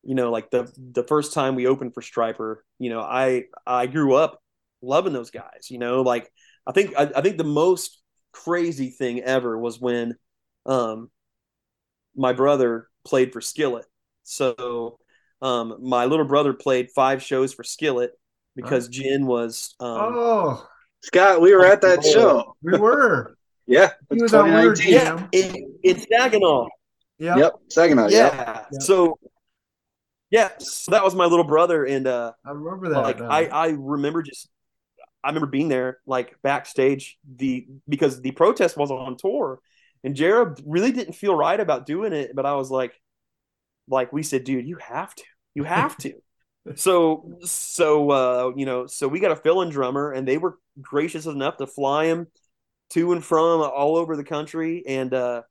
[0.02, 3.86] you know, like the the first time we opened for Stryper, you know, I I
[3.86, 4.42] grew up
[4.82, 5.70] loving those guys.
[5.70, 6.30] You know, like
[6.66, 8.00] I think I, I think the most
[8.32, 10.16] crazy thing ever was when
[10.66, 11.10] um,
[12.16, 13.86] my brother played for Skillet.
[14.24, 14.98] So
[15.40, 18.12] um, my little brother played five shows for Skillet
[18.60, 19.74] because Jen was.
[19.80, 20.68] Um, oh,
[21.02, 22.56] Scott, we were at that oh, show.
[22.62, 23.36] We were.
[23.66, 26.66] yeah, he was on weird yeah, in, in Saginaw.
[27.18, 27.36] Yeah.
[27.36, 27.52] Yep.
[27.70, 28.08] Saginaw.
[28.08, 28.64] Yeah.
[28.72, 28.78] yeah.
[28.80, 29.18] So.
[30.30, 33.00] Yeah, so that was my little brother, and uh, I remember that.
[33.00, 34.50] Like I, I remember just
[35.24, 39.58] I remember being there like backstage the because the protest was on tour
[40.04, 43.00] and Jared really didn't feel right about doing it, but I was like,
[43.88, 46.14] like we said, dude, you have to, you have to.
[46.76, 51.26] So, so uh, you know, so we got a fill-in drummer, and they were gracious
[51.26, 52.26] enough to fly him
[52.90, 55.42] to and from all over the country, and uh,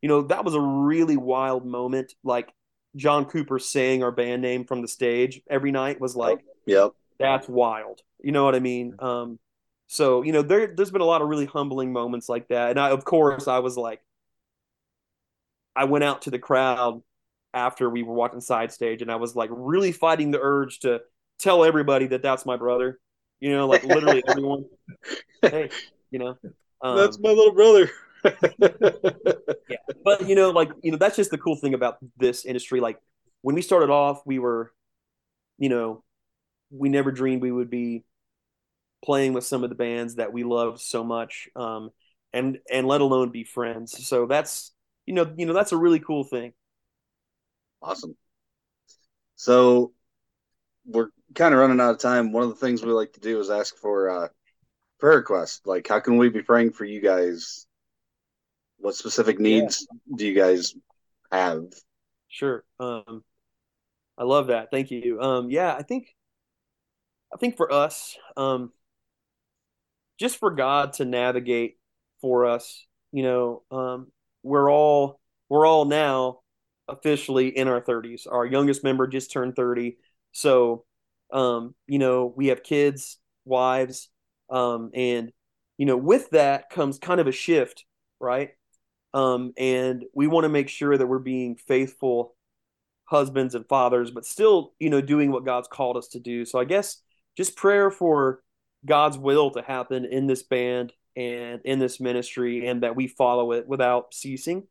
[0.00, 2.14] you know, that was a really wild moment.
[2.22, 2.52] Like
[2.96, 7.48] John Cooper saying our band name from the stage every night was like, yep, that's
[7.48, 8.00] wild.
[8.22, 8.94] You know what I mean?
[8.98, 9.38] Um,
[9.86, 12.80] so you know, there there's been a lot of really humbling moments like that, and
[12.80, 14.00] I, of course, I was like,
[15.74, 17.02] I went out to the crowd
[17.54, 21.00] after we were watching side stage, and I was like really fighting the urge to
[21.38, 22.98] tell everybody that that's my brother.
[23.40, 24.66] You know, like literally everyone.
[25.42, 25.70] hey,
[26.10, 26.36] you know,
[26.80, 27.90] um, that's my little brother.
[29.68, 32.80] yeah, but you know, like you know, that's just the cool thing about this industry.
[32.80, 32.98] Like
[33.42, 34.72] when we started off, we were,
[35.58, 36.04] you know,
[36.70, 38.04] we never dreamed we would be
[39.04, 41.90] playing with some of the bands that we loved so much, um,
[42.32, 44.06] and and let alone be friends.
[44.06, 44.72] So that's
[45.04, 46.52] you know you know that's a really cool thing.
[47.82, 48.16] Awesome.
[49.34, 49.92] So
[50.86, 52.32] we're kind of running out of time.
[52.32, 54.28] One of the things we like to do is ask for uh,
[55.00, 55.62] prayer requests.
[55.66, 57.66] Like, how can we be praying for you guys?
[58.78, 60.16] What specific needs yeah.
[60.16, 60.74] do you guys
[61.30, 61.64] have?
[62.28, 62.64] Sure.
[62.78, 63.24] Um,
[64.16, 64.70] I love that.
[64.70, 65.20] Thank you.
[65.20, 66.14] Um, yeah, I think,
[67.32, 68.72] I think for us, um,
[70.18, 71.78] just for God to navigate
[72.20, 72.86] for us.
[73.10, 76.41] You know, um, we're all we're all now
[76.92, 78.26] officially in our 30s.
[78.30, 79.96] Our youngest member just turned 30,
[80.32, 80.84] so
[81.32, 84.08] um, you know we have kids, wives,
[84.50, 85.32] um, and
[85.78, 87.84] you know with that comes kind of a shift,
[88.20, 88.50] right?
[89.14, 92.34] Um, and we want to make sure that we're being faithful
[93.04, 96.44] husbands and fathers, but still, you know, doing what God's called us to do.
[96.46, 96.96] So I guess
[97.36, 98.40] just prayer for
[98.86, 103.52] God's will to happen in this band and in this ministry, and that we follow
[103.52, 104.66] it without ceasing.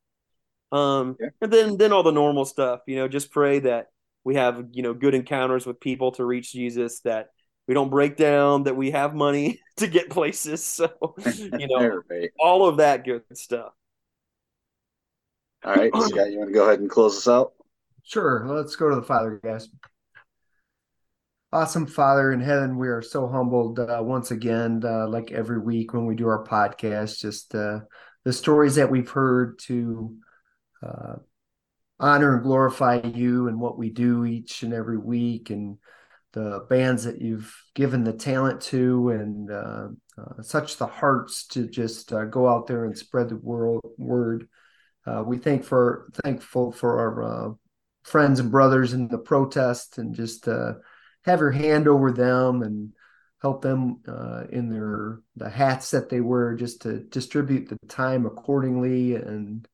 [0.71, 1.29] Um, yeah.
[1.41, 3.87] and then then all the normal stuff, you know, just pray that
[4.23, 7.29] we have you know good encounters with people to reach Jesus, that
[7.67, 10.63] we don't break down, that we have money to get places.
[10.63, 12.01] So you know,
[12.39, 13.73] all of that good stuff.
[15.63, 17.53] All right, Scott, you want to go ahead and close us out?
[18.03, 18.45] Sure.
[18.47, 19.69] Let's go to the Father, guys.
[21.53, 25.93] Awesome Father in heaven, we are so humbled uh, once again, uh, like every week
[25.93, 27.81] when we do our podcast, just uh,
[28.23, 30.15] the stories that we've heard to
[30.85, 31.15] uh,
[31.99, 35.77] honor and glorify you and what we do each and every week, and
[36.33, 41.67] the bands that you've given the talent to, and uh, uh, such the hearts to
[41.67, 44.47] just go out there and spread the world word.
[45.25, 47.55] we thank for thankful for our
[48.03, 52.93] friends and brothers in the protest, and just have your hand over them and
[53.41, 58.25] help them uh, in their the hats that they wear just to distribute the time
[58.25, 59.67] accordingly and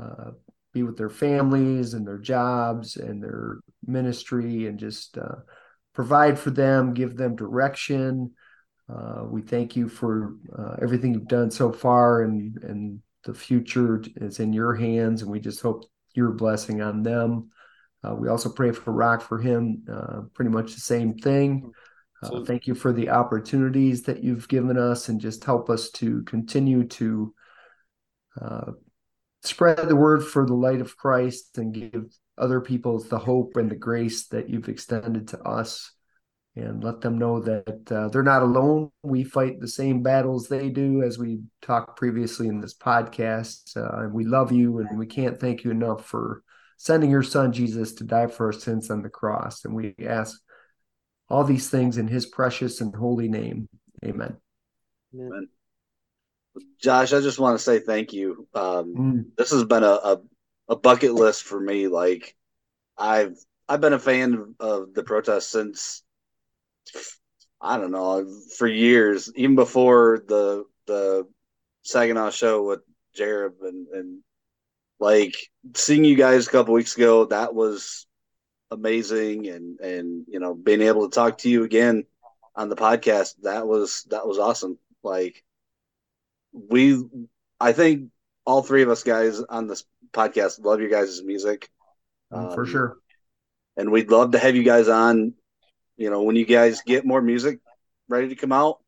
[0.00, 0.30] uh,
[0.72, 5.36] be with their families and their jobs and their ministry and just uh,
[5.94, 8.32] provide for them give them direction.
[8.92, 14.02] Uh, we thank you for uh, everything you've done so far and and the future
[14.16, 17.50] is in your hands and we just hope your blessing on them.
[18.02, 21.72] Uh, we also pray for Rock for him, uh, pretty much the same thing.
[22.22, 26.22] Uh, thank you for the opportunities that you've given us and just help us to
[26.22, 27.34] continue to
[28.40, 28.72] uh,
[29.46, 32.06] spread the word for the light of Christ and give
[32.38, 35.92] other people the hope and the grace that you've extended to us
[36.56, 38.90] and let them know that uh, they're not alone.
[39.02, 43.76] We fight the same battles they do, as we talked previously in this podcast.
[43.76, 46.42] Uh, and we love you, and we can't thank you enough for
[46.78, 49.66] sending your son Jesus to die for our sins on the cross.
[49.66, 50.38] And we ask
[51.28, 53.68] all these things in his precious and holy name.
[54.04, 54.36] Amen.
[55.14, 55.48] Amen.
[56.80, 58.46] Josh, I just want to say thank you.
[58.54, 59.24] Um, mm.
[59.36, 60.20] This has been a, a,
[60.68, 61.88] a, bucket list for me.
[61.88, 62.36] Like
[62.96, 63.36] I've
[63.68, 66.02] I've been a fan of the protest since
[67.60, 68.26] I don't know
[68.56, 71.26] for years, even before the the
[71.82, 72.80] Saginaw show with
[73.14, 74.22] Jared and, and
[74.98, 75.34] like
[75.74, 78.06] seeing you guys a couple weeks ago, that was
[78.70, 82.04] amazing, and and you know being able to talk to you again
[82.54, 84.78] on the podcast, that was that was awesome.
[85.02, 85.44] Like
[86.70, 87.02] we,
[87.60, 88.10] I think
[88.44, 91.68] all three of us guys on this podcast love your guys' music
[92.32, 92.96] um, for sure,
[93.76, 95.34] and we'd love to have you guys on.
[95.96, 97.60] You know, when you guys get more music
[98.08, 98.78] ready to come out,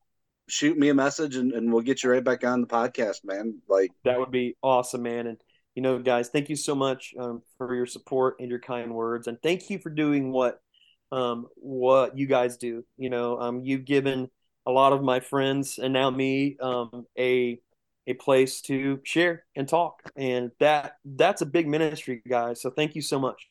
[0.48, 3.60] shoot me a message and, and we'll get you right back on the podcast, man.
[3.68, 5.26] Like that would be awesome, man.
[5.26, 5.38] And
[5.74, 9.26] you know, guys, thank you so much um, for your support and your kind words,
[9.26, 10.60] and thank you for doing what
[11.12, 12.84] um, what you guys do.
[12.96, 14.30] You know, um, you've given
[14.68, 17.58] a lot of my friends and now me um, a
[18.06, 22.60] a place to share and talk, and that that's a big ministry, guys.
[22.62, 23.48] So thank you so much.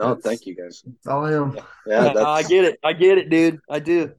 [0.00, 0.82] Oh, thank you guys.
[0.86, 1.58] It's all him.
[1.86, 2.78] Yeah, yeah I get it.
[2.82, 3.60] I get it, dude.
[3.70, 4.12] I do.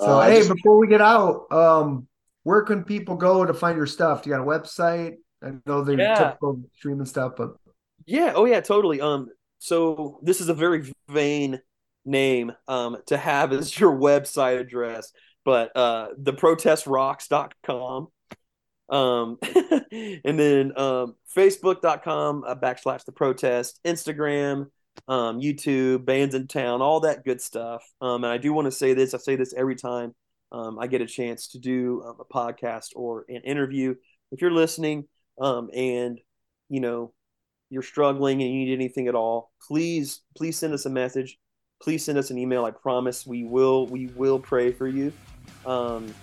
[0.00, 0.48] So uh, hey, just...
[0.48, 2.08] before we get out, um,
[2.42, 4.22] where can people go to find your stuff?
[4.22, 5.16] Do you got a website?
[5.42, 6.14] I know the yeah.
[6.14, 7.56] typical streaming stuff, but
[8.06, 9.00] yeah, oh yeah, totally.
[9.00, 9.28] Um,
[9.58, 11.60] so this is a very vain
[12.08, 15.12] name um to have as your website address,
[15.46, 18.08] but uh theprotestrocks.com.
[18.90, 19.38] Um
[20.24, 24.66] and then um facebook.com uh, backslash the protest, Instagram,
[25.08, 27.82] um, YouTube, Bandsintown, all that good stuff.
[28.00, 30.14] Um, and I do want to say this, I say this every time
[30.52, 33.94] um, I get a chance to do um, a podcast or an interview.
[34.32, 35.06] If you're listening
[35.40, 36.20] um, and
[36.68, 37.12] you know
[37.70, 41.38] you're struggling and you need anything at all, please please send us a message.
[41.80, 42.64] Please send us an email.
[42.64, 45.12] I promise we will we will pray for you.
[45.64, 46.14] Um,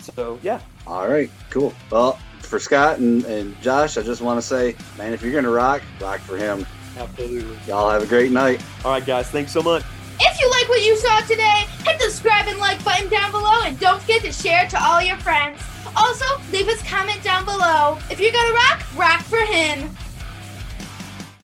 [0.00, 0.60] so yeah.
[0.86, 1.72] All right, cool.
[1.90, 5.50] Well, for Scott and, and Josh, I just want to say, man, if you're gonna
[5.50, 6.66] rock, rock for him.
[6.96, 7.56] Absolutely.
[7.66, 8.62] Y'all have a great night.
[8.84, 9.28] All right, guys.
[9.30, 9.84] Thanks so much.
[10.20, 13.62] If you like what you saw today, hit the subscribe and like button down below
[13.62, 15.62] and don't forget to share it to all your friends.
[15.96, 17.98] Also, leave us comment down below.
[18.10, 19.90] If you're gonna rock, rock for him.